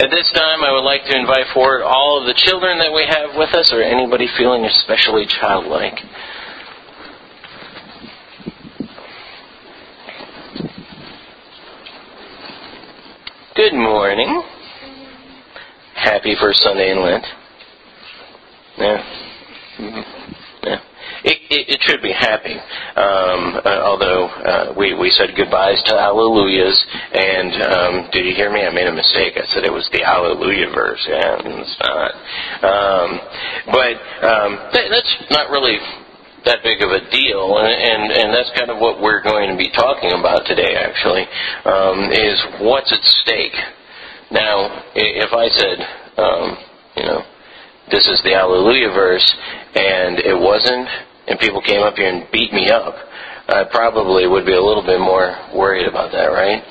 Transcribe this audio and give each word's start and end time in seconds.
At 0.00 0.08
this 0.10 0.32
time, 0.32 0.64
I 0.64 0.72
would 0.72 0.80
like 0.80 1.04
to 1.04 1.14
invite 1.14 1.48
forward 1.52 1.82
all 1.82 2.18
of 2.18 2.26
the 2.26 2.32
children 2.32 2.78
that 2.78 2.90
we 2.90 3.04
have 3.04 3.36
with 3.36 3.54
us, 3.54 3.70
or 3.70 3.82
anybody 3.82 4.26
feeling 4.38 4.64
especially 4.64 5.26
childlike. 5.26 5.98
Good 13.54 13.74
morning. 13.74 14.42
Happy 15.96 16.34
first 16.40 16.62
Sunday 16.62 16.92
in 16.92 17.02
Lent. 17.02 17.26
Yeah. 18.78 19.04
Mm-hmm. 19.80 20.32
It, 21.50 21.66
it, 21.66 21.80
should 21.82 22.00
be 22.00 22.14
happy. 22.14 22.54
Um, 22.94 23.58
uh, 23.58 23.82
although 23.82 24.30
uh, 24.30 24.74
we 24.78 24.94
we 24.94 25.10
said 25.10 25.34
goodbyes 25.34 25.82
to 25.90 25.98
Alleluias, 25.98 26.78
and 27.10 27.52
um, 27.66 27.94
did 28.12 28.24
you 28.24 28.34
hear 28.38 28.52
me? 28.52 28.62
I 28.62 28.70
made 28.70 28.86
a 28.86 28.94
mistake. 28.94 29.34
I 29.34 29.42
said 29.50 29.64
it 29.66 29.72
was 29.72 29.88
the 29.90 30.06
Alleluia 30.06 30.70
verse. 30.70 31.02
Yeah, 31.10 31.42
it's 31.42 31.76
not. 31.82 32.10
Um, 32.62 33.08
but 33.66 33.94
um, 34.22 34.50
that, 34.78 34.94
that's 34.94 35.14
not 35.34 35.50
really 35.50 35.74
that 36.46 36.62
big 36.62 36.82
of 36.86 36.90
a 36.94 37.02
deal, 37.10 37.58
and, 37.58 37.74
and 37.74 38.02
and 38.14 38.28
that's 38.30 38.54
kind 38.54 38.70
of 38.70 38.78
what 38.78 39.02
we're 39.02 39.22
going 39.22 39.50
to 39.50 39.58
be 39.58 39.74
talking 39.74 40.14
about 40.14 40.46
today. 40.46 40.78
Actually, 40.78 41.26
um, 41.66 42.14
is 42.14 42.38
what's 42.62 42.94
at 42.94 43.02
stake. 43.26 43.58
Now, 44.30 44.86
if 44.94 45.34
I 45.34 45.50
said, 45.50 45.78
um, 46.14 46.56
you 46.94 47.02
know, 47.10 47.26
this 47.90 48.06
is 48.06 48.22
the 48.22 48.34
Alleluia 48.38 48.94
verse, 48.94 49.26
and 49.74 50.18
it 50.20 50.38
wasn't, 50.38 50.86
and 51.30 51.38
people 51.38 51.62
came 51.62 51.82
up 51.82 51.94
here 51.96 52.08
and 52.10 52.26
beat 52.32 52.52
me 52.52 52.68
up, 52.70 52.94
I 53.48 53.64
probably 53.70 54.26
would 54.26 54.44
be 54.44 54.52
a 54.52 54.60
little 54.60 54.82
bit 54.82 55.00
more 55.00 55.38
worried 55.54 55.86
about 55.86 56.12
that, 56.12 56.26
right? 56.26 56.62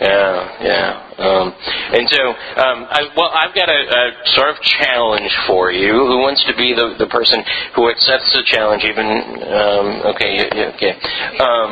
Yeah, 0.00 0.62
yeah. 0.62 1.04
Um, 1.18 1.52
and 1.92 2.08
so, 2.08 2.22
um, 2.30 2.86
I, 2.86 3.10
well, 3.16 3.30
I've 3.34 3.54
got 3.54 3.68
a, 3.68 3.72
a 3.74 4.12
sort 4.38 4.50
of 4.50 4.62
challenge 4.62 5.30
for 5.48 5.72
you. 5.72 5.90
Who 5.90 6.18
wants 6.18 6.44
to 6.46 6.54
be 6.56 6.72
the, 6.72 6.94
the 6.98 7.08
person 7.10 7.42
who 7.74 7.90
accepts 7.90 8.32
the 8.32 8.44
challenge? 8.46 8.84
Even 8.84 9.06
um, 9.42 9.86
okay, 10.14 10.46
okay. 10.74 10.94
Um, 11.42 11.70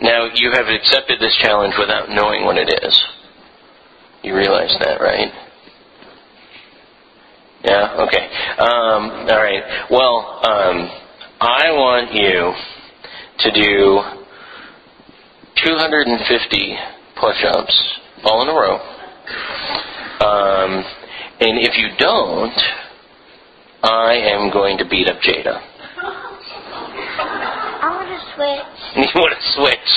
now 0.00 0.28
you 0.34 0.52
have 0.52 0.68
accepted 0.68 1.18
this 1.20 1.34
challenge 1.40 1.74
without 1.78 2.10
knowing 2.10 2.44
what 2.44 2.58
it 2.58 2.68
is. 2.84 3.02
You 4.22 4.36
realize 4.36 4.76
that, 4.80 5.00
right? 5.00 5.32
Yeah. 7.64 7.96
Okay. 8.06 8.28
Um, 8.60 9.24
all 9.24 9.40
right. 9.40 9.88
Well, 9.90 10.40
um, 10.44 10.90
I 11.40 11.72
want 11.72 12.12
you 12.12 12.52
to 13.40 13.50
do 13.50 14.02
250 15.64 16.76
push-ups 17.18 17.98
all 18.24 18.42
in 18.42 18.48
a 18.48 18.52
row. 18.52 18.76
Um, 20.20 20.84
and 21.40 21.58
if 21.58 21.78
you 21.78 21.88
don't, 21.98 22.52
I 23.82 24.14
am 24.14 24.52
going 24.52 24.76
to 24.78 24.84
beat 24.88 25.08
up 25.08 25.20
Jada. 25.22 25.62
I 27.80 27.90
want 27.96 28.08
to 28.08 28.20
switch. 28.34 28.60
You 28.94 29.20
want 29.20 29.34
to 29.34 29.40
switch? 29.56 29.90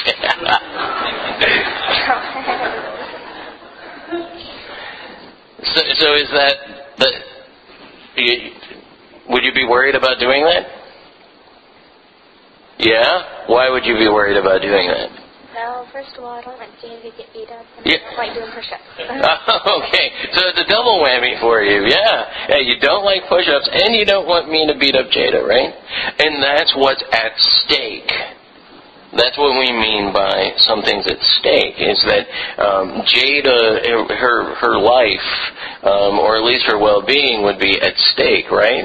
so, 5.75 5.81
so 5.99 6.15
is 6.15 6.29
that 6.31 6.76
Would 8.17 9.43
you 9.43 9.53
be 9.53 9.65
worried 9.65 9.95
about 9.95 10.19
doing 10.19 10.43
that? 10.43 10.65
Yeah. 12.79 13.45
Why 13.47 13.69
would 13.69 13.85
you 13.85 13.95
be 13.97 14.07
worried 14.07 14.37
about 14.37 14.61
doing 14.61 14.87
that? 14.87 15.09
well, 15.57 15.89
first 15.91 16.15
of 16.17 16.23
all, 16.23 16.37
I 16.37 16.41
don't 16.41 16.57
like 16.59 16.69
Jane 16.81 17.01
to 17.01 17.09
get 17.17 17.33
beat 17.33 17.49
up, 17.49 17.65
and 17.77 17.85
Yeah. 17.85 17.97
I 17.97 18.13
don't 18.13 18.17
like 18.17 18.33
doing 18.37 18.51
push-ups. 18.53 18.83
okay, 19.81 20.05
so 20.33 20.47
it's 20.49 20.61
a 20.61 20.69
double 20.69 21.01
whammy 21.01 21.39
for 21.41 21.61
you. 21.63 21.85
Yeah. 21.89 22.49
yeah, 22.49 22.57
you 22.57 22.79
don't 22.79 23.03
like 23.03 23.27
push-ups, 23.27 23.69
and 23.71 23.95
you 23.95 24.05
don't 24.05 24.27
want 24.27 24.49
me 24.49 24.67
to 24.67 24.77
beat 24.77 24.95
up 24.95 25.09
Jada, 25.09 25.41
right? 25.45 25.73
And 26.19 26.41
that's 26.41 26.73
what's 26.77 27.03
at 27.11 27.33
stake. 27.37 28.11
That's 29.15 29.37
what 29.37 29.57
we 29.57 29.71
mean 29.71 30.11
by 30.11 30.51
something's 30.57 31.07
at 31.07 31.21
stake. 31.39 31.79
Is 31.79 32.03
that 32.11 32.27
um, 32.59 33.01
Jada, 33.07 33.79
her 34.19 34.55
her 34.55 34.77
life, 34.77 35.29
um, 35.83 36.19
or 36.19 36.35
at 36.35 36.43
least 36.43 36.65
her 36.67 36.77
well-being, 36.77 37.43
would 37.43 37.57
be 37.57 37.79
at 37.79 37.95
stake, 38.11 38.51
right? 38.51 38.83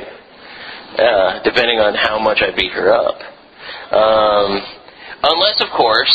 Uh, 0.97 1.43
depending 1.43 1.81
on 1.81 1.95
how 1.95 2.21
much 2.21 2.39
I 2.41 2.55
beat 2.55 2.71
her 2.71 2.93
up. 2.93 3.19
Um, 3.91 4.61
unless, 5.25 5.61
of 5.61 5.69
course, 5.77 6.13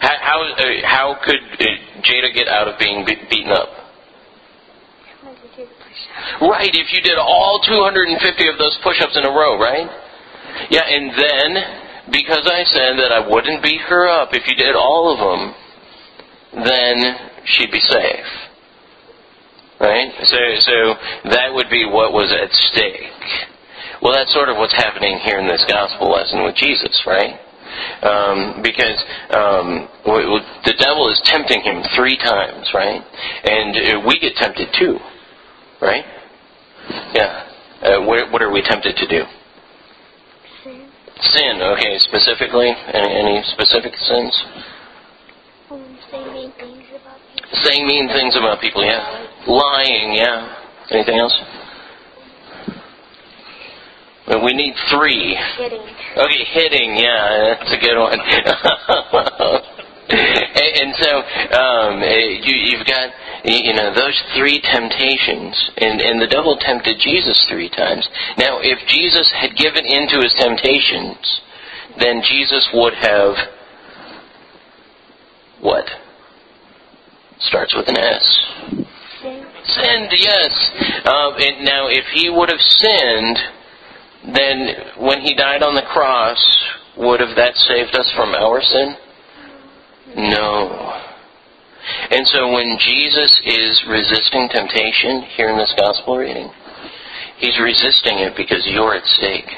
how 0.00 0.16
how, 0.20 0.38
uh, 0.42 0.86
how 0.86 1.16
could 1.24 1.40
uh, 1.58 1.64
Jada 2.06 2.32
get 2.32 2.46
out 2.46 2.68
of 2.68 2.78
being 2.78 3.04
be- 3.04 3.26
beaten 3.28 3.50
up? 3.50 3.68
Right, 6.40 6.70
if 6.72 6.92
you 6.92 7.00
did 7.02 7.18
all 7.18 7.60
250 7.66 8.48
of 8.48 8.58
those 8.58 8.78
push-ups 8.84 9.16
in 9.16 9.24
a 9.24 9.30
row, 9.30 9.58
right? 9.58 9.90
Yeah, 10.70 10.86
and 10.86 11.10
then 11.10 11.87
because 12.10 12.46
I 12.46 12.64
said 12.64 12.98
that 12.98 13.12
I 13.12 13.26
wouldn't 13.28 13.62
beat 13.62 13.80
her 13.82 14.08
up 14.08 14.30
if 14.32 14.46
you 14.46 14.54
did 14.54 14.74
all 14.74 15.12
of 15.12 15.18
them, 15.18 16.64
then 16.64 17.16
she'd 17.44 17.70
be 17.70 17.80
safe. 17.80 18.26
Right? 19.80 20.10
So 20.24 20.38
so 20.60 20.94
that 21.30 21.54
would 21.54 21.70
be 21.70 21.84
what 21.84 22.12
was 22.12 22.32
at 22.32 22.52
stake. 22.72 23.48
Well, 24.02 24.12
that's 24.12 24.32
sort 24.32 24.48
of 24.48 24.56
what's 24.56 24.74
happening 24.74 25.18
here 25.18 25.38
in 25.38 25.46
this 25.46 25.64
gospel 25.68 26.10
lesson 26.10 26.44
with 26.44 26.54
Jesus, 26.54 27.02
right? 27.06 27.34
Um, 28.02 28.62
because 28.62 28.98
um, 29.34 29.88
the 30.04 30.74
devil 30.78 31.10
is 31.10 31.20
tempting 31.24 31.62
him 31.62 31.82
three 31.96 32.16
times, 32.16 32.70
right? 32.74 33.02
And 33.44 33.76
uh, 33.76 34.06
we 34.06 34.18
get 34.20 34.36
tempted 34.36 34.68
too, 34.78 34.98
right? 35.82 36.04
Yeah. 37.12 37.44
Uh, 37.82 38.00
what, 38.06 38.32
what 38.32 38.42
are 38.42 38.52
we 38.52 38.62
tempted 38.62 38.96
to 38.96 39.06
do? 39.06 39.24
Sin. 41.20 41.60
Okay. 41.62 41.98
Specifically, 41.98 42.72
any, 42.94 43.14
any 43.14 43.42
specific 43.52 43.94
sins? 43.96 44.44
Um, 45.70 45.98
say 46.10 46.24
mean 46.32 46.52
things 46.58 46.84
about 46.94 47.18
people. 47.34 47.50
Saying 47.64 47.86
mean 47.86 48.08
things 48.08 48.36
about 48.36 48.60
people. 48.60 48.84
Yeah. 48.84 49.26
Lying. 49.46 50.14
Yeah. 50.14 50.54
Anything 50.90 51.18
else? 51.18 51.38
Well, 54.28 54.44
we 54.44 54.52
need 54.52 54.74
three. 54.90 55.38
Hitting. 55.56 55.80
Okay, 56.16 56.44
hitting, 56.52 56.96
yeah, 56.98 57.54
that's 57.56 57.72
a 57.72 57.78
good 57.80 57.96
one. 57.96 58.20
and, 60.62 60.72
and 60.80 60.94
so 60.96 61.10
um, 61.58 62.02
eh, 62.02 62.40
you, 62.42 62.54
you've 62.56 62.86
got 62.86 63.10
you 63.44 63.74
know 63.74 63.94
those 63.94 64.16
three 64.36 64.60
temptations, 64.60 65.70
and, 65.78 66.00
and 66.00 66.20
the 66.20 66.26
devil 66.26 66.56
tempted 66.60 66.98
Jesus 67.00 67.46
three 67.48 67.68
times. 67.68 68.08
Now, 68.38 68.58
if 68.60 68.78
Jesus 68.88 69.30
had 69.32 69.56
given 69.56 69.84
in 69.84 70.08
to 70.08 70.20
his 70.20 70.34
temptations, 70.34 71.40
then 71.98 72.22
Jesus 72.22 72.68
would 72.72 72.94
have 72.94 73.34
what? 75.60 75.86
Starts 77.40 77.74
with 77.74 77.88
an 77.88 77.98
S. 77.98 78.44
Sin. 79.22 79.46
Sinned, 79.64 80.12
yes. 80.12 80.70
Um, 81.04 81.34
and 81.38 81.64
now, 81.64 81.88
if 81.88 82.04
he 82.14 82.30
would 82.30 82.48
have 82.48 82.60
sinned, 82.60 83.38
then 84.34 84.68
when 84.98 85.20
he 85.20 85.34
died 85.34 85.62
on 85.62 85.74
the 85.74 85.82
cross, 85.82 86.38
would 86.96 87.20
have 87.20 87.36
that 87.36 87.54
saved 87.56 87.94
us 87.94 88.10
from 88.16 88.34
our 88.34 88.62
sin? 88.62 88.96
No. 90.16 91.00
And 92.10 92.26
so 92.28 92.52
when 92.52 92.78
Jesus 92.80 93.40
is 93.44 93.84
resisting 93.88 94.48
temptation 94.48 95.22
here 95.36 95.50
in 95.50 95.58
this 95.58 95.72
gospel 95.76 96.16
reading, 96.16 96.50
he's 97.38 97.58
resisting 97.58 98.18
it 98.18 98.36
because 98.36 98.66
you're 98.66 98.94
at 98.94 99.04
stake. 99.04 99.50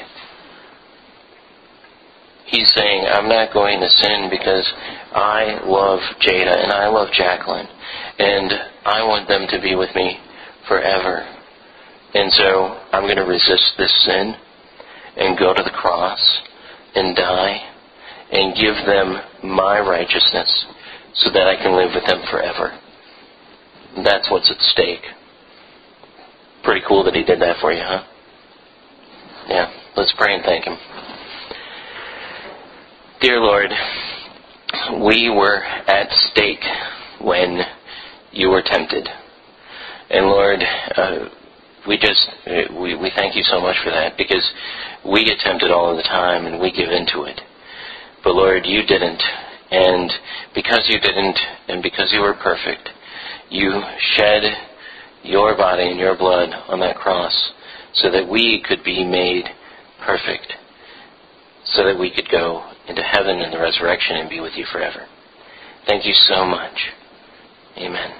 He's 2.45 2.71
saying, 2.73 3.05
I'm 3.05 3.29
not 3.29 3.53
going 3.53 3.79
to 3.79 3.89
sin 3.89 4.29
because 4.29 4.69
I 5.13 5.61
love 5.65 5.99
Jada 6.19 6.63
and 6.63 6.73
I 6.73 6.89
love 6.89 7.09
Jacqueline 7.13 7.67
and 8.19 8.51
I 8.85 9.03
want 9.03 9.27
them 9.27 9.47
to 9.49 9.61
be 9.61 9.75
with 9.75 9.95
me 9.95 10.19
forever. 10.67 11.25
And 12.13 12.31
so 12.33 12.77
I'm 12.91 13.03
going 13.03 13.15
to 13.15 13.23
resist 13.23 13.73
this 13.77 13.93
sin 14.03 14.35
and 15.15 15.39
go 15.39 15.53
to 15.53 15.63
the 15.63 15.69
cross 15.69 16.19
and 16.93 17.15
die 17.15 17.61
and 18.31 18.55
give 18.55 18.75
them 18.85 19.21
my 19.43 19.79
righteousness 19.79 20.65
so 21.15 21.31
that 21.31 21.47
I 21.47 21.55
can 21.55 21.75
live 21.75 21.91
with 21.93 22.05
them 22.05 22.21
forever. 22.29 22.77
That's 24.03 24.29
what's 24.31 24.49
at 24.49 24.61
stake. 24.61 25.03
Pretty 26.63 26.81
cool 26.87 27.03
that 27.03 27.15
he 27.15 27.23
did 27.23 27.41
that 27.41 27.57
for 27.59 27.71
you, 27.73 27.81
huh? 27.83 28.03
Yeah, 29.47 29.71
let's 29.97 30.13
pray 30.17 30.35
and 30.35 30.43
thank 30.43 30.65
him. 30.65 30.77
Dear 33.19 33.39
Lord, 33.39 33.69
we 35.05 35.29
were 35.29 35.63
at 35.63 36.09
stake 36.31 36.63
when 37.21 37.61
you 38.31 38.49
were 38.49 38.61
tempted. 38.63 39.07
And 40.09 40.25
Lord, 40.25 40.59
uh, 40.95 41.29
we 41.87 41.97
just 41.97 42.29
uh, 42.47 42.73
we 42.79 42.95
we 42.95 43.11
thank 43.15 43.35
you 43.35 43.43
so 43.43 43.59
much 43.59 43.77
for 43.83 43.89
that 43.89 44.17
because 44.17 44.49
we 45.05 45.25
get 45.25 45.39
tempted 45.39 45.71
all 45.71 45.91
of 45.91 45.97
the 45.97 46.03
time 46.03 46.45
and 46.45 46.59
we 46.59 46.71
give 46.71 46.89
into 46.89 47.23
it. 47.23 47.41
But 48.23 48.35
Lord, 48.35 48.65
you 48.65 48.83
didn't, 48.85 49.21
and 49.71 50.11
because 50.53 50.85
you 50.87 50.99
didn't, 50.99 51.37
and 51.67 51.81
because 51.81 52.11
you 52.13 52.21
were 52.21 52.35
perfect, 52.35 52.89
you 53.49 53.81
shed 54.15 54.43
your 55.23 55.55
body 55.55 55.89
and 55.89 55.99
your 55.99 56.17
blood 56.17 56.49
on 56.67 56.79
that 56.79 56.97
cross 56.97 57.51
so 57.93 58.11
that 58.11 58.27
we 58.27 58.63
could 58.67 58.83
be 58.83 59.03
made 59.05 59.45
perfect, 60.05 60.53
so 61.65 61.83
that 61.85 61.99
we 61.99 62.13
could 62.13 62.29
go 62.29 62.63
into 62.87 63.01
heaven 63.01 63.39
in 63.39 63.51
the 63.51 63.59
resurrection 63.59 64.17
and 64.17 64.29
be 64.29 64.39
with 64.39 64.53
you 64.55 64.65
forever. 64.71 65.07
Thank 65.87 66.05
you 66.05 66.13
so 66.13 66.45
much. 66.45 66.77
Amen. 67.77 68.11